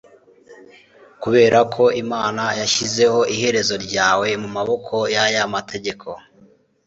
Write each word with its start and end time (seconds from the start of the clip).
Kuberako 1.21 1.83
Imana 2.03 2.43
yashyize 2.61 3.03
iherezo 3.35 3.75
ryawe 3.85 4.27
mumaboko 4.41 4.95
yaya 5.15 5.41
mategeko 5.53 6.09